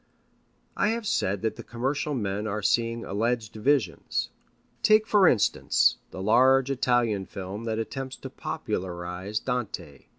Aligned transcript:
I 0.75 0.87
have 0.87 1.05
said 1.05 1.43
that 1.43 1.57
the 1.57 1.63
commercial 1.63 2.15
men 2.15 2.47
are 2.47 2.63
seeing 2.63 3.05
alleged 3.05 3.53
visions. 3.53 4.29
Take, 4.81 5.05
for 5.05 5.27
instance, 5.27 5.97
the 6.09 6.23
large 6.23 6.71
Italian 6.71 7.27
film 7.27 7.65
that 7.65 7.77
attempts 7.77 8.15
to 8.15 8.31
popularize 8.31 9.39
Dante. 9.39 10.05